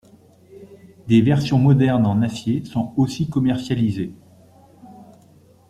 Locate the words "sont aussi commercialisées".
2.65-4.15